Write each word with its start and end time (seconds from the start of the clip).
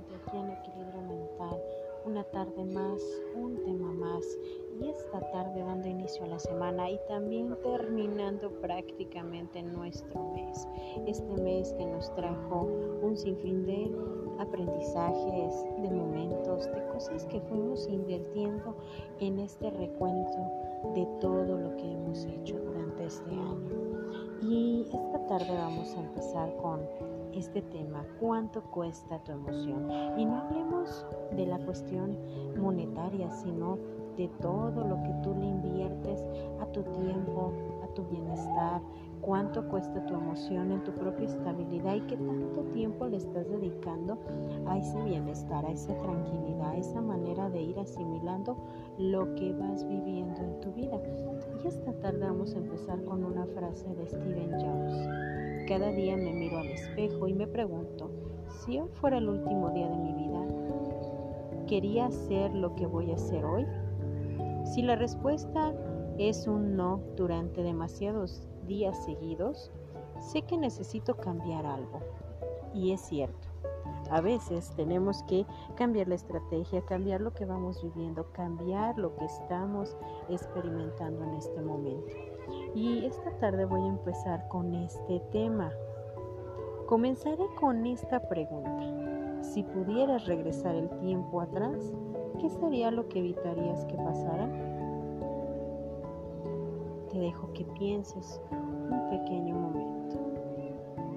nuevamente 0.00 0.14
aquí 0.14 0.36
en 0.36 0.50
Equilibrio 0.50 1.00
Mental, 1.02 1.62
una 2.06 2.24
tarde 2.24 2.64
más, 2.64 3.00
un 3.34 3.56
tema 3.64 3.92
más 3.92 4.24
y 4.80 4.88
esta 4.88 5.20
tarde 5.32 5.60
dando 5.60 5.88
inicio 5.88 6.24
a 6.24 6.28
la 6.28 6.38
semana 6.38 6.90
y 6.90 6.98
también 7.08 7.54
terminando 7.62 8.50
prácticamente 8.60 9.62
nuestro 9.62 10.22
mes. 10.32 10.66
Este 11.06 11.34
mes 11.42 11.72
que 11.74 11.86
nos 11.86 12.14
trajo 12.14 12.68
un 13.02 13.16
sinfín 13.16 13.66
de 13.66 13.90
aprendizajes, 14.38 15.64
de 15.82 15.90
momentos, 15.90 16.64
de 16.66 16.86
cosas 16.88 17.26
que 17.26 17.40
fuimos 17.42 17.86
invirtiendo 17.88 18.74
en 19.20 19.40
este 19.40 19.70
recuento 19.70 20.38
de 20.94 21.06
todo 21.20 21.58
lo 21.58 21.76
que 21.76 21.92
hemos 21.92 22.24
hecho 22.24 22.58
durante 22.58 23.04
este 23.04 23.30
año. 23.30 23.90
Y 24.42 24.86
esta 24.86 25.26
tarde 25.26 25.54
vamos 25.54 25.94
a 25.94 26.00
empezar 26.00 26.56
con 26.56 26.80
este 27.34 27.62
tema, 27.62 28.04
cuánto 28.18 28.62
cuesta 28.62 29.18
tu 29.22 29.32
emoción. 29.32 29.90
Y 30.18 30.24
no 30.24 30.36
hablemos 30.36 31.06
de 31.36 31.46
la 31.46 31.58
cuestión 31.58 32.16
monetaria, 32.56 33.30
sino 33.30 33.78
de 34.16 34.28
todo 34.40 34.84
lo 34.84 35.02
que 35.02 35.14
tú 35.22 35.34
le 35.34 35.46
inviertes 35.46 36.22
a 36.60 36.66
tu 36.66 36.82
tiempo, 36.82 37.52
a 37.82 37.94
tu 37.94 38.04
bienestar, 38.04 38.82
cuánto 39.20 39.66
cuesta 39.68 40.04
tu 40.06 40.14
emoción 40.14 40.72
en 40.72 40.84
tu 40.84 40.92
propia 40.92 41.26
estabilidad 41.26 41.94
y 41.94 42.00
qué 42.02 42.16
tanto 42.16 42.62
tiempo 42.72 43.06
le 43.06 43.18
estás 43.18 43.48
dedicando 43.48 44.18
a 44.66 44.78
ese 44.78 45.02
bienestar, 45.04 45.64
a 45.64 45.70
esa 45.70 45.96
tranquilidad, 45.96 46.70
a 46.70 46.76
esa 46.76 47.00
manera 47.00 47.48
de 47.50 47.62
ir 47.62 47.78
asimilando 47.78 48.56
lo 48.98 49.34
que 49.34 49.52
vas 49.52 49.86
viviendo 49.86 50.40
en 50.40 50.60
tu 50.60 50.72
vida. 50.72 51.00
Y 51.62 51.68
esta 51.68 51.92
tarde 52.00 52.20
vamos 52.20 52.54
a 52.54 52.58
empezar 52.58 53.02
con 53.04 53.24
una 53.24 53.46
frase 53.46 53.94
de 53.94 54.06
Steven 54.06 54.50
Jones. 54.60 55.49
Cada 55.70 55.92
día 55.92 56.16
me 56.16 56.32
miro 56.32 56.58
al 56.58 56.66
espejo 56.66 57.28
y 57.28 57.32
me 57.32 57.46
pregunto, 57.46 58.10
si 58.48 58.80
hoy 58.80 58.88
fuera 58.88 59.18
el 59.18 59.28
último 59.28 59.70
día 59.70 59.88
de 59.88 59.98
mi 59.98 60.12
vida, 60.14 60.44
¿quería 61.68 62.06
hacer 62.06 62.52
lo 62.52 62.74
que 62.74 62.86
voy 62.86 63.12
a 63.12 63.14
hacer 63.14 63.44
hoy? 63.44 63.64
Si 64.64 64.82
la 64.82 64.96
respuesta 64.96 65.72
es 66.18 66.48
un 66.48 66.74
no 66.74 67.00
durante 67.16 67.62
demasiados 67.62 68.48
días 68.66 69.04
seguidos, 69.04 69.70
sé 70.18 70.42
que 70.42 70.58
necesito 70.58 71.16
cambiar 71.18 71.64
algo. 71.64 72.00
Y 72.74 72.90
es 72.90 73.02
cierto. 73.02 73.46
A 74.10 74.20
veces 74.20 74.72
tenemos 74.74 75.22
que 75.22 75.46
cambiar 75.76 76.08
la 76.08 76.16
estrategia, 76.16 76.84
cambiar 76.84 77.20
lo 77.20 77.32
que 77.32 77.44
vamos 77.44 77.80
viviendo, 77.80 78.32
cambiar 78.32 78.98
lo 78.98 79.14
que 79.14 79.24
estamos 79.24 79.96
experimentando 80.28 81.22
en 81.22 81.34
este 81.34 81.62
momento. 81.62 82.16
Y 82.74 83.04
esta 83.04 83.32
tarde 83.32 83.64
voy 83.64 83.80
a 83.80 83.88
empezar 83.88 84.46
con 84.46 84.74
este 84.74 85.18
tema. 85.32 85.72
Comenzaré 86.86 87.44
con 87.58 87.84
esta 87.84 88.20
pregunta. 88.28 89.42
Si 89.42 89.64
pudieras 89.64 90.26
regresar 90.26 90.76
el 90.76 90.88
tiempo 91.00 91.40
atrás, 91.40 91.92
¿qué 92.38 92.48
sería 92.48 92.92
lo 92.92 93.08
que 93.08 93.18
evitarías 93.18 93.84
que 93.86 93.96
pasara? 93.96 94.48
Te 97.10 97.18
dejo 97.18 97.52
que 97.54 97.64
pienses 97.64 98.40
un 98.52 99.10
pequeño 99.10 99.56
momento. 99.56 100.16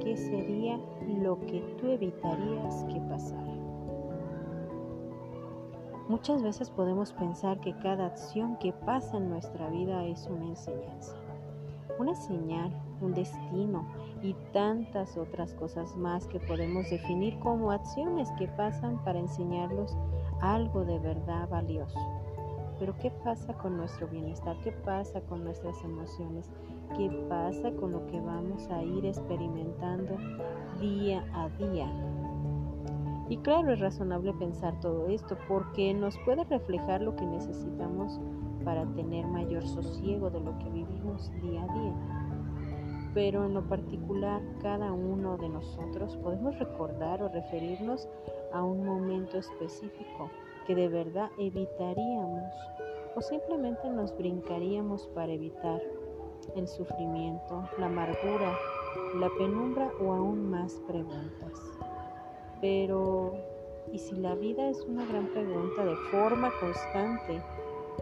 ¿Qué 0.00 0.16
sería 0.16 0.78
lo 1.08 1.40
que 1.40 1.60
tú 1.80 1.88
evitarías 1.88 2.84
que 2.84 3.00
pasara? 3.00 3.56
Muchas 6.08 6.42
veces 6.44 6.70
podemos 6.70 7.12
pensar 7.12 7.60
que 7.60 7.76
cada 7.78 8.06
acción 8.06 8.56
que 8.58 8.72
pasa 8.72 9.16
en 9.16 9.30
nuestra 9.30 9.68
vida 9.68 10.04
es 10.06 10.26
una 10.28 10.46
enseñanza 10.46 11.16
una 12.00 12.14
señal, 12.14 12.72
un 13.02 13.12
destino 13.12 13.86
y 14.22 14.34
tantas 14.52 15.18
otras 15.18 15.52
cosas 15.54 15.94
más 15.96 16.26
que 16.26 16.40
podemos 16.40 16.88
definir 16.88 17.38
como 17.40 17.72
acciones 17.72 18.30
que 18.38 18.48
pasan 18.48 19.04
para 19.04 19.18
enseñarlos 19.18 19.94
algo 20.40 20.84
de 20.86 20.98
verdad 20.98 21.48
valioso. 21.50 21.98
Pero 22.78 22.96
¿qué 22.96 23.10
pasa 23.10 23.52
con 23.58 23.76
nuestro 23.76 24.08
bienestar? 24.08 24.56
¿Qué 24.64 24.72
pasa 24.72 25.20
con 25.20 25.44
nuestras 25.44 25.84
emociones? 25.84 26.50
¿Qué 26.96 27.10
pasa 27.28 27.70
con 27.72 27.92
lo 27.92 28.06
que 28.06 28.18
vamos 28.18 28.66
a 28.70 28.82
ir 28.82 29.04
experimentando 29.04 30.16
día 30.80 31.22
a 31.34 31.50
día? 31.50 31.92
Y 33.28 33.36
claro, 33.36 33.74
es 33.74 33.80
razonable 33.80 34.32
pensar 34.32 34.80
todo 34.80 35.06
esto 35.08 35.36
porque 35.46 35.92
nos 35.92 36.18
puede 36.24 36.44
reflejar 36.44 37.02
lo 37.02 37.14
que 37.14 37.26
necesitamos 37.26 38.18
para 38.64 38.84
tener 38.94 39.26
mayor 39.26 39.66
sosiego 39.66 40.30
de 40.30 40.40
lo 40.40 40.58
que 40.58 40.70
vivimos 40.70 41.30
día 41.42 41.62
a 41.62 41.74
día. 41.74 43.10
Pero 43.14 43.44
en 43.44 43.54
lo 43.54 43.62
particular, 43.68 44.40
cada 44.62 44.92
uno 44.92 45.36
de 45.36 45.48
nosotros 45.48 46.16
podemos 46.18 46.58
recordar 46.58 47.22
o 47.22 47.28
referirnos 47.28 48.08
a 48.52 48.62
un 48.62 48.84
momento 48.84 49.38
específico 49.38 50.30
que 50.66 50.74
de 50.74 50.88
verdad 50.88 51.30
evitaríamos 51.38 52.54
o 53.16 53.20
simplemente 53.20 53.88
nos 53.88 54.16
brincaríamos 54.16 55.08
para 55.08 55.32
evitar 55.32 55.80
el 56.56 56.68
sufrimiento, 56.68 57.64
la 57.78 57.86
amargura, 57.86 58.56
la 59.16 59.28
penumbra 59.38 59.90
o 60.00 60.12
aún 60.12 60.50
más 60.50 60.74
preguntas. 60.86 61.52
Pero, 62.60 63.34
¿y 63.92 63.98
si 63.98 64.14
la 64.16 64.34
vida 64.34 64.68
es 64.68 64.80
una 64.82 65.04
gran 65.06 65.26
pregunta 65.28 65.84
de 65.84 65.96
forma 66.10 66.50
constante? 66.60 67.42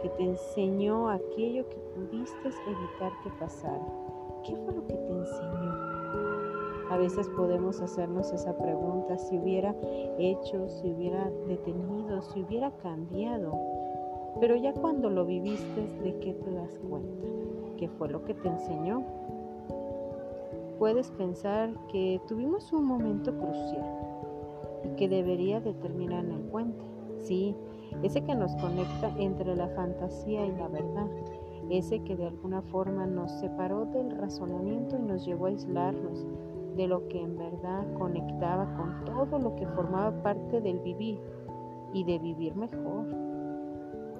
Que 0.00 0.08
te 0.10 0.22
enseñó 0.22 1.08
aquello 1.08 1.68
que 1.68 1.76
pudiste 1.94 2.48
evitar 2.48 3.12
que 3.22 3.30
pasara. 3.38 3.86
¿Qué 4.44 4.54
fue 4.56 4.74
lo 4.74 4.86
que 4.86 4.94
te 4.94 5.12
enseñó? 5.12 5.98
A 6.90 6.96
veces 6.96 7.28
podemos 7.30 7.80
hacernos 7.82 8.32
esa 8.32 8.56
pregunta, 8.56 9.18
si 9.18 9.38
hubiera 9.38 9.74
hecho, 10.18 10.68
si 10.68 10.90
hubiera 10.90 11.30
detenido, 11.46 12.22
si 12.22 12.42
hubiera 12.42 12.70
cambiado. 12.78 13.52
Pero 14.40 14.56
ya 14.56 14.72
cuando 14.72 15.10
lo 15.10 15.26
viviste, 15.26 15.86
¿de 16.02 16.18
qué 16.20 16.32
te 16.32 16.50
das 16.50 16.78
cuenta? 16.88 17.26
¿Qué 17.76 17.88
fue 17.88 18.08
lo 18.08 18.24
que 18.24 18.34
te 18.34 18.48
enseñó? 18.48 19.04
Puedes 20.78 21.10
pensar 21.10 21.70
que 21.88 22.20
tuvimos 22.26 22.72
un 22.72 22.84
momento 22.84 23.36
crucial 23.36 23.98
y 24.84 24.96
que 24.96 25.08
debería 25.08 25.60
determinar 25.60 26.24
el 26.24 26.40
puente. 26.42 26.84
Sí, 27.18 27.54
ese 28.02 28.22
que 28.22 28.34
nos 28.34 28.54
conecta 28.56 29.12
entre 29.18 29.56
la 29.56 29.68
fantasía 29.68 30.46
y 30.46 30.52
la 30.52 30.68
verdad, 30.68 31.06
ese 31.70 32.00
que 32.00 32.16
de 32.16 32.26
alguna 32.26 32.62
forma 32.62 33.06
nos 33.06 33.30
separó 33.32 33.84
del 33.86 34.16
razonamiento 34.16 34.96
y 34.96 35.02
nos 35.02 35.26
llevó 35.26 35.46
a 35.46 35.48
aislarnos 35.48 36.26
de 36.76 36.86
lo 36.86 37.08
que 37.08 37.20
en 37.20 37.36
verdad 37.36 37.92
conectaba 37.98 38.72
con 38.76 39.04
todo 39.04 39.38
lo 39.38 39.56
que 39.56 39.66
formaba 39.66 40.22
parte 40.22 40.60
del 40.60 40.78
vivir 40.78 41.18
y 41.92 42.04
de 42.04 42.18
vivir 42.18 42.54
mejor. 42.54 43.06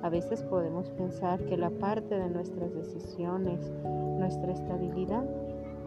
A 0.02 0.10
veces 0.10 0.42
podemos 0.42 0.90
pensar 0.90 1.44
que 1.44 1.56
la 1.56 1.70
parte 1.70 2.18
de 2.18 2.28
nuestras 2.28 2.74
decisiones, 2.74 3.72
nuestra 4.18 4.52
estabilidad, 4.52 5.24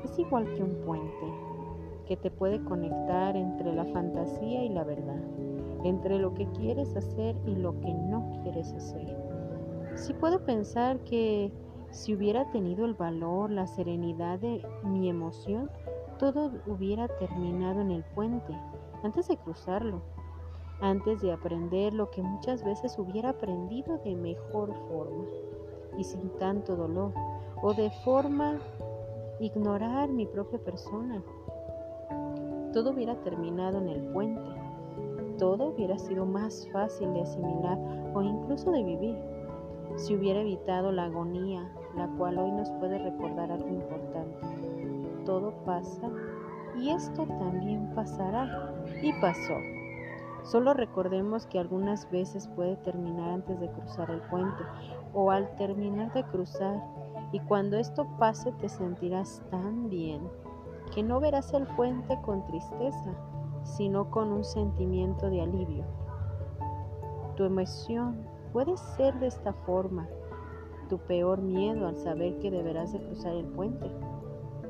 es 0.03 0.17
igual 0.17 0.45
que 0.55 0.63
un 0.63 0.75
puente 0.85 1.51
que 2.07 2.17
te 2.17 2.31
puede 2.31 2.63
conectar 2.63 3.35
entre 3.37 3.73
la 3.73 3.85
fantasía 3.85 4.63
y 4.63 4.69
la 4.69 4.83
verdad 4.83 5.21
entre 5.83 6.19
lo 6.19 6.33
que 6.33 6.47
quieres 6.51 6.95
hacer 6.95 7.35
y 7.45 7.55
lo 7.55 7.79
que 7.79 7.93
no 7.93 8.41
quieres 8.43 8.71
hacer. 8.73 9.17
Si 9.95 10.13
puedo 10.13 10.43
pensar 10.45 10.99
que 10.99 11.51
si 11.91 12.13
hubiera 12.13 12.49
tenido 12.51 12.85
el 12.85 12.93
valor, 12.93 13.51
la 13.51 13.67
serenidad 13.67 14.39
de 14.39 14.65
mi 14.83 15.09
emoción, 15.09 15.69
todo 16.17 16.51
hubiera 16.67 17.07
terminado 17.07 17.81
en 17.81 17.91
el 17.91 18.03
puente, 18.15 18.53
antes 19.03 19.27
de 19.27 19.37
cruzarlo, 19.37 20.01
antes 20.79 21.21
de 21.21 21.31
aprender 21.31 21.93
lo 21.93 22.09
que 22.09 22.21
muchas 22.21 22.63
veces 22.63 22.97
hubiera 22.97 23.29
aprendido 23.29 23.97
de 23.99 24.15
mejor 24.15 24.73
forma 24.87 25.25
y 25.97 26.03
sin 26.03 26.29
tanto 26.37 26.75
dolor, 26.75 27.13
o 27.61 27.73
de 27.73 27.91
forma 28.05 28.59
ignorar 29.39 30.09
mi 30.09 30.25
propia 30.25 30.59
persona. 30.59 31.21
Todo 32.73 32.91
hubiera 32.91 33.15
terminado 33.23 33.79
en 33.79 33.89
el 33.89 34.01
puente 34.13 34.50
todo 35.41 35.69
hubiera 35.69 35.97
sido 35.97 36.23
más 36.23 36.69
fácil 36.71 37.11
de 37.15 37.21
asimilar 37.23 37.75
o 38.13 38.21
incluso 38.21 38.69
de 38.69 38.83
vivir 38.83 39.17
si 39.95 40.13
hubiera 40.13 40.41
evitado 40.41 40.91
la 40.91 41.05
agonía, 41.05 41.67
la 41.97 42.07
cual 42.09 42.37
hoy 42.37 42.51
nos 42.51 42.69
puede 42.73 42.99
recordar 42.99 43.51
algo 43.51 43.67
importante. 43.67 44.37
Todo 45.25 45.51
pasa 45.65 46.11
y 46.77 46.91
esto 46.91 47.25
también 47.25 47.91
pasará. 47.95 48.71
Y 49.01 49.11
pasó. 49.19 49.55
Solo 50.43 50.75
recordemos 50.75 51.47
que 51.47 51.57
algunas 51.57 52.09
veces 52.11 52.47
puede 52.49 52.75
terminar 52.77 53.31
antes 53.31 53.59
de 53.59 53.69
cruzar 53.71 54.11
el 54.11 54.21
puente 54.21 54.63
o 55.15 55.31
al 55.31 55.55
terminar 55.55 56.13
de 56.13 56.23
cruzar 56.25 56.79
y 57.31 57.39
cuando 57.39 57.77
esto 57.77 58.07
pase 58.19 58.51
te 58.53 58.69
sentirás 58.69 59.41
tan 59.49 59.89
bien 59.89 60.21
que 60.93 61.01
no 61.01 61.19
verás 61.19 61.51
el 61.53 61.65
puente 61.75 62.15
con 62.21 62.45
tristeza, 62.45 63.15
sino 63.63 64.09
con 64.09 64.31
un 64.31 64.43
sentimiento 64.43 65.29
de 65.29 65.41
alivio. 65.41 65.85
Tu 67.35 67.43
emoción 67.43 68.25
puede 68.53 68.75
ser 68.77 69.19
de 69.19 69.27
esta 69.27 69.53
forma, 69.53 70.07
tu 70.89 70.97
peor 70.97 71.41
miedo 71.41 71.87
al 71.87 71.95
saber 71.95 72.37
que 72.39 72.51
deberás 72.51 72.91
de 72.91 72.99
cruzar 72.99 73.33
el 73.33 73.45
puente, 73.45 73.89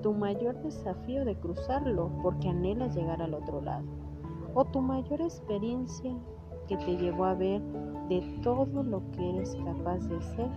tu 0.02 0.14
mayor 0.14 0.56
desafío 0.62 1.26
de 1.26 1.36
cruzarlo 1.36 2.12
porque 2.22 2.50
anhelas 2.50 2.96
llegar 2.96 3.22
al 3.22 3.34
otro 3.34 3.62
lado, 3.62 3.86
o 4.54 4.66
tu 4.66 4.82
mayor 4.82 5.22
experiencia 5.22 6.14
que 6.68 6.78
te 6.78 6.98
llevó 6.98 7.26
a 7.26 7.36
ver 7.36 7.62
de 8.10 8.22
todo 8.44 8.84
lo 8.84 9.02
que 9.12 9.30
eres 9.30 9.56
capaz 9.66 10.00
de 10.08 10.18
hacer 10.18 10.50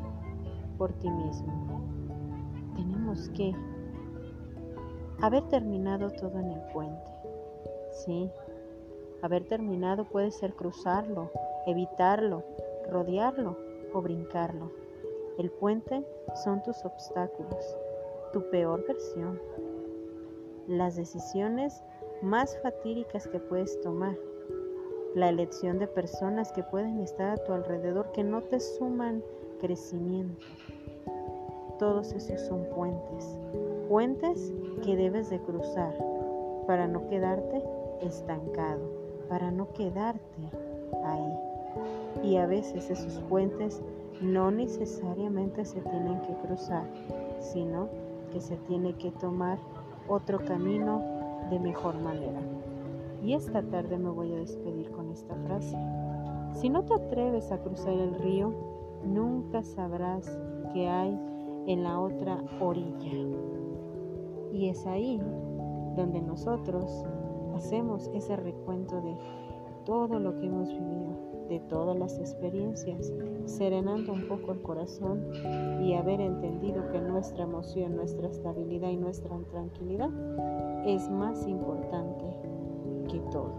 por 0.78 0.92
ti 0.94 1.10
mismo. 1.10 1.80
Tenemos 2.76 3.28
que 3.30 3.54
haber 5.20 5.42
terminado 5.48 6.10
todo 6.10 6.38
en 6.38 6.50
el 6.50 6.60
puente. 6.72 7.13
Sí, 7.94 8.28
haber 9.22 9.44
terminado 9.44 10.04
puede 10.04 10.30
ser 10.32 10.52
cruzarlo, 10.54 11.30
evitarlo, 11.66 12.42
rodearlo 12.90 13.56
o 13.92 14.02
brincarlo. 14.02 14.70
El 15.38 15.50
puente 15.50 16.04
son 16.44 16.62
tus 16.62 16.84
obstáculos, 16.84 17.76
tu 18.32 18.50
peor 18.50 18.84
versión, 18.86 19.40
las 20.66 20.96
decisiones 20.96 21.82
más 22.20 22.58
fatídicas 22.62 23.28
que 23.28 23.38
puedes 23.38 23.80
tomar, 23.80 24.16
la 25.14 25.28
elección 25.28 25.78
de 25.78 25.86
personas 25.86 26.50
que 26.52 26.64
pueden 26.64 27.00
estar 27.00 27.30
a 27.30 27.44
tu 27.44 27.52
alrededor 27.52 28.10
que 28.12 28.24
no 28.24 28.42
te 28.42 28.58
suman 28.58 29.22
crecimiento. 29.60 30.46
Todos 31.78 32.12
esos 32.12 32.40
son 32.40 32.64
puentes, 32.74 33.38
puentes 33.88 34.52
que 34.82 34.96
debes 34.96 35.30
de 35.30 35.40
cruzar 35.40 35.94
para 36.66 36.86
no 36.88 37.06
quedarte 37.08 37.62
estancado, 38.00 38.82
para 39.28 39.50
no 39.50 39.72
quedarte 39.72 40.50
ahí. 41.04 41.32
Y 42.22 42.36
a 42.36 42.46
veces 42.46 42.90
esos 42.90 43.20
puentes 43.28 43.82
no 44.20 44.50
necesariamente 44.50 45.64
se 45.64 45.80
tienen 45.80 46.20
que 46.22 46.34
cruzar, 46.46 46.84
sino 47.40 47.88
que 48.32 48.40
se 48.40 48.56
tiene 48.68 48.94
que 48.94 49.10
tomar 49.12 49.58
otro 50.08 50.38
camino 50.44 51.02
de 51.50 51.58
mejor 51.58 51.98
manera. 52.00 52.40
Y 53.22 53.34
esta 53.34 53.62
tarde 53.62 53.98
me 53.98 54.10
voy 54.10 54.32
a 54.34 54.38
despedir 54.38 54.90
con 54.90 55.10
esta 55.10 55.34
frase. 55.46 55.76
Si 56.52 56.68
no 56.68 56.84
te 56.84 56.94
atreves 56.94 57.50
a 57.50 57.58
cruzar 57.58 57.94
el 57.94 58.14
río, 58.16 58.52
nunca 59.04 59.62
sabrás 59.62 60.38
qué 60.72 60.88
hay 60.88 61.18
en 61.66 61.82
la 61.82 62.00
otra 62.00 62.42
orilla. 62.60 63.12
Y 64.52 64.68
es 64.68 64.86
ahí 64.86 65.20
donde 65.96 66.20
nosotros 66.20 67.04
hacemos 67.54 68.10
ese 68.14 68.36
recuento 68.36 69.00
de 69.00 69.16
todo 69.84 70.18
lo 70.18 70.38
que 70.38 70.46
hemos 70.46 70.68
vivido, 70.68 71.46
de 71.48 71.60
todas 71.68 71.96
las 71.96 72.18
experiencias, 72.18 73.12
serenando 73.44 74.12
un 74.12 74.26
poco 74.28 74.52
el 74.52 74.62
corazón 74.62 75.30
y 75.82 75.94
haber 75.94 76.20
entendido 76.20 76.90
que 76.90 77.00
nuestra 77.00 77.44
emoción, 77.44 77.96
nuestra 77.96 78.28
estabilidad 78.28 78.88
y 78.90 78.96
nuestra 78.96 79.36
tranquilidad 79.50 80.10
es 80.86 81.08
más 81.10 81.46
importante 81.46 82.24
que 83.10 83.20
todo. 83.30 83.52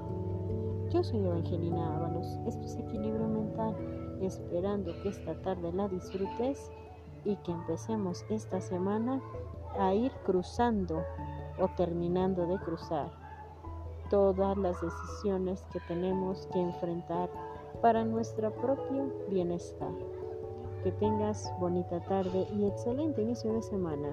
Yo 0.89 1.03
soy 1.03 1.19
Evangelina 1.19 1.95
Ábalos, 1.95 2.39
esto 2.48 2.65
es 2.65 2.75
Equilibrio 2.77 3.27
Mental, 3.27 3.75
esperando 4.21 4.91
que 5.01 5.09
esta 5.09 5.36
tarde 5.41 5.71
la 5.74 5.88
disfrutes 5.88 6.71
y 7.24 7.36
que 7.38 7.51
empecemos 7.51 8.24
esta 8.30 8.62
semana 8.62 9.21
a 9.80 9.94
ir 9.94 10.12
cruzando 10.25 11.03
o 11.59 11.68
terminando 11.75 12.45
de 12.48 12.57
cruzar 12.59 13.25
todas 14.15 14.57
las 14.57 14.81
decisiones 14.81 15.62
que 15.73 15.81
tenemos 15.89 16.47
que 16.53 16.62
enfrentar 16.62 17.29
para 17.81 18.06
nuestro 18.06 18.50
propio 18.50 19.12
bienestar. 19.29 19.91
Que 20.85 20.94
tengas 20.94 21.51
bonita 21.59 22.00
tarde 22.00 22.47
y 22.57 22.65
excelente 22.65 23.21
inicio 23.21 23.51
de 23.51 23.62
semana. 23.62 24.07